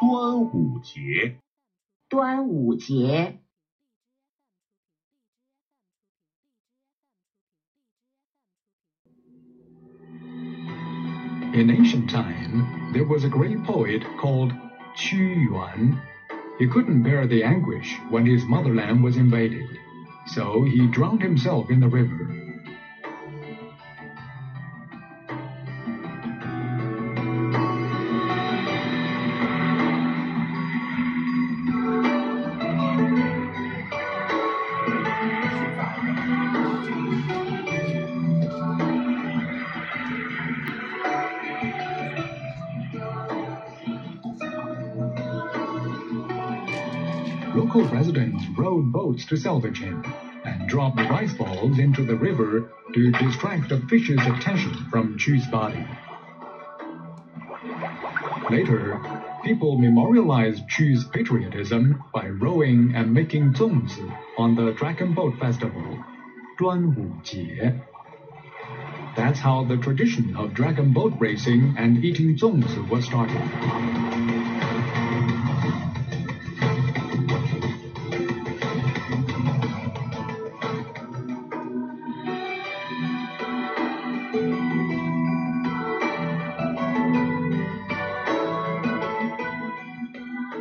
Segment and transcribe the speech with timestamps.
[0.00, 1.38] 端午节，
[2.08, 3.40] 端午节。
[11.54, 14.52] In ancient time, there was a great poet called
[14.96, 16.00] Qu Yuan.
[16.58, 19.68] He couldn't bear the anguish when his motherland was invaded,
[20.29, 22.38] so he drowned himself in the river.
[47.59, 50.01] local residents rowed boats to salvage him
[50.45, 55.85] and dropped rice balls into the river to distract the fish's attention from Qu's body.
[58.49, 58.97] Later,
[59.43, 66.01] people memorialized Qu's patriotism by rowing and making zongzi on the Dragon Boat Festival,
[67.23, 67.73] Jie.
[69.17, 74.38] That's how the tradition of dragon boat racing and eating zongzi was started.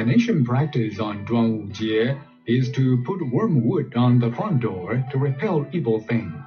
[0.00, 5.66] An ancient practice on Duanwujie is to put wormwood on the front door to repel
[5.72, 6.40] evil things.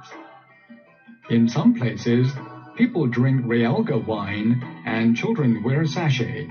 [1.30, 2.34] In some places,
[2.74, 6.48] people drink Realgar wine and children wear sachet.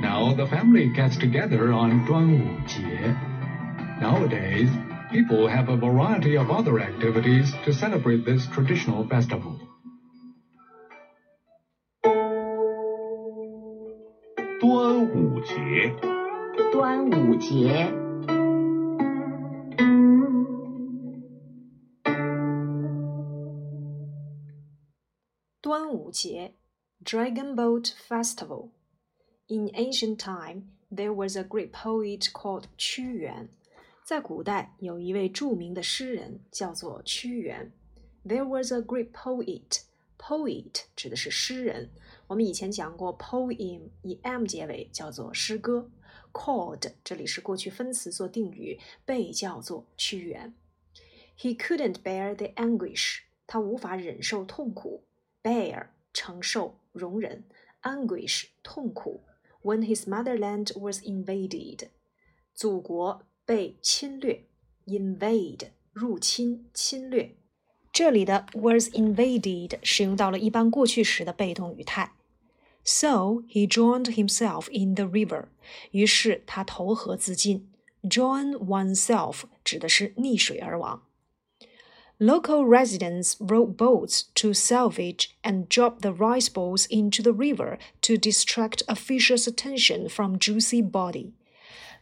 [0.00, 4.00] Now the family gets together on Duanwujie.
[4.00, 4.70] Nowadays,
[5.10, 9.58] people have a variety of other activities to celebrate this traditional festival.
[25.62, 26.50] Duan Wu Jie.
[27.02, 28.72] Dragon Boat Festival.
[29.48, 33.48] In ancient time, there was a great poet called Qu Yuan
[34.08, 37.70] 在古代，有一位著名的诗人叫做屈原。
[38.24, 39.82] There was a great poet.
[40.16, 41.90] Poet 指的是诗人。
[42.26, 45.90] 我们以前讲过，poem 以 m 结尾，叫做诗歌。
[46.32, 50.54] Called 这里是过去分词做定语，被叫做屈原。
[51.38, 53.18] He couldn't bear the anguish.
[53.46, 55.04] 他无法忍受痛苦。
[55.42, 57.44] Bear 承受、容忍。
[57.82, 59.24] Anguish 痛苦。
[59.62, 61.88] When his motherland was invaded.
[62.54, 64.45] 祖国被侵略，
[64.85, 67.35] invade 入侵、侵略。
[67.91, 72.13] 这里的 was invaded 使用到了一般过去时的被动语态。
[72.83, 75.45] So he drowned himself in the river.
[75.91, 77.69] 于是他投河自尽。
[78.01, 81.03] Drown oneself 指的是溺水而亡。
[82.19, 88.83] Local residents rowed boats to salvage and drop the rice balls into the river to distract
[88.87, 91.31] officials' attention from Juicy body.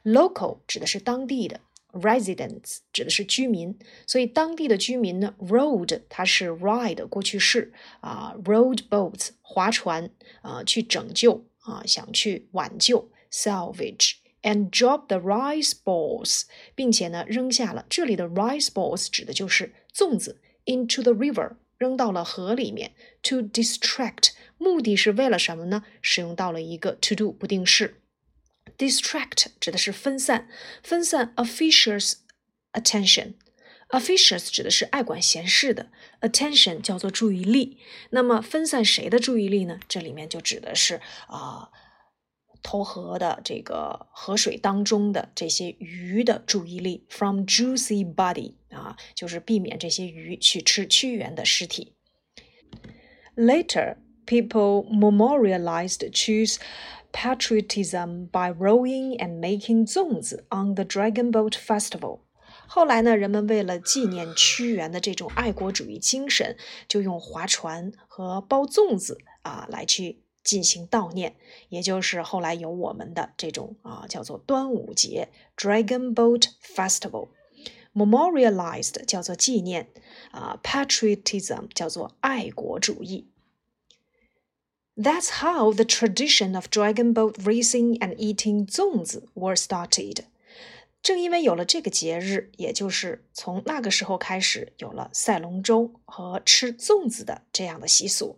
[0.06, 10.08] Local 指的是当地的，residents 指的是居民，所以当地的居民呢，rowed 它是 ride 过去式啊，rowed boats 划船
[10.42, 14.12] 啊，去拯救啊，想去挽救 salvage。
[14.42, 16.42] And drop the rice balls，
[16.76, 22.92] 并且呢，扔下了这里的 rice balls 指的就是粽子 into the river，扔到了河里面。
[23.24, 25.82] To distract，目的是为了什么呢？
[26.00, 28.02] 使用到了一个 to do 不定式。
[28.76, 30.48] Distract 指的是分散，
[30.82, 32.14] 分散 officials
[32.72, 33.34] attention。
[33.90, 35.90] officials 指的是爱管闲事的
[36.20, 37.78] ，attention 叫做注意力。
[38.10, 39.78] 那么分散谁的注意力呢？
[39.88, 40.96] 这里面就指的是
[41.28, 41.72] 啊、呃，
[42.64, 51.94] 投河的这个河水当中的这些鱼的注意力，from juicy body 啊，就是避免这些鱼去吃屈原的尸体。
[53.36, 56.58] Later, people memorialized Qu's
[57.12, 62.20] patriotism by rowing and making zongzi on the Dragon Boat Festival.
[62.68, 66.56] 后来呢，人们为了纪念屈原的这种爱国主义精神，
[66.88, 71.36] 就用划船和包粽子啊来去进行悼念，
[71.68, 77.28] 也就是后来有我们的这种啊叫做端午节 （Dragon Boat Festival）。
[77.94, 79.88] Memorialized 叫做纪念
[80.32, 83.28] 啊，patriotism 叫做爱国主义。
[84.95, 90.25] That's how the tradition of dragon boat racing and eating 粽子 were started.
[91.01, 98.37] 正因为有了这个节日，也就是从那个时候开始，有了赛龙舟和吃粽子的这样的习俗。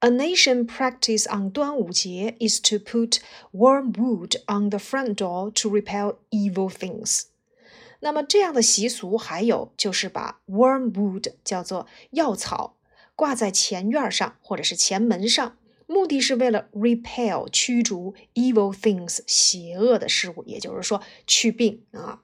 [0.00, 3.18] A nation practice on 端午节 is to put
[3.52, 7.24] wormwood on the front door to repel evil things.
[8.00, 12.76] 那么这样的习俗还有就是把 wormwood 叫做药草
[13.15, 22.23] 挂在前院上或者是前门上，目的是为了 repel 驱逐 evil things 邪恶的事物，也就是说去病啊。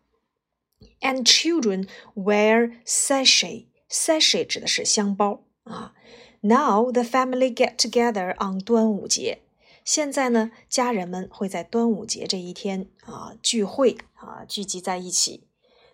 [1.02, 3.68] And children wear sachet.
[3.90, 5.94] Sachet 指的是香包啊。
[6.42, 9.40] Now the family get together on 端午节。
[9.84, 15.49] 现在呢，家人们会在端午节这一天啊聚会啊聚集在一起。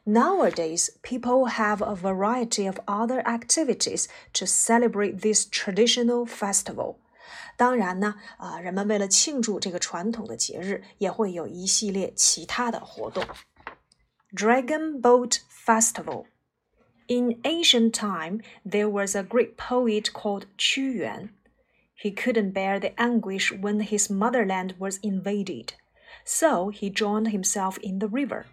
[0.04, 6.96] Nowadays, people have a variety of other activities to celebrate this traditional festival.
[7.56, 13.22] 当然呢，啊，人们为了庆祝这个传统的节日，也会有一系列其他的活动。
[14.32, 16.24] Dragon Boat Festival.
[17.06, 21.30] In ancient time, there was a great poet called Qu Yuan.
[21.94, 25.74] He couldn't bear the anguish when his motherland was invaded,
[26.24, 28.46] so he drowned himself in the river.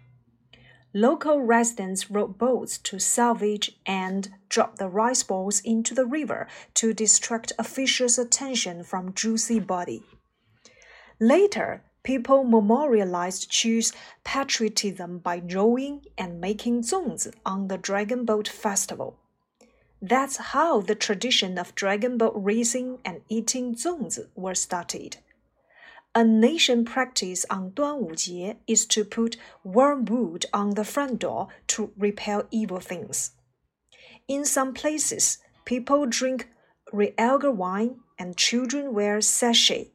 [0.95, 6.93] Local residents rowed boats to salvage and drop the rice balls into the river to
[6.93, 10.03] distract officials' attention from Juicy body.
[11.19, 13.91] Later, people memorialized Qu's
[14.23, 19.17] patriotism by rowing and making zongzi on the Dragon Boat Festival.
[19.99, 25.17] That's how the tradition of dragon boat racing and eating zongzi were started.
[26.15, 31.47] A nation practice on Duan Wu Jie is to put wormwood on the front door
[31.69, 33.31] to repel evil things.
[34.27, 36.49] In some places, people drink
[36.93, 39.91] realgar wine and children wear sachet.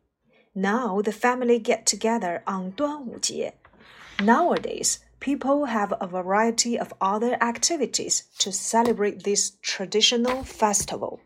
[0.56, 3.52] Now the family get together on Duan Wu Jie.
[4.20, 11.20] Nowadays, people have a variety of other activities to celebrate this traditional festival.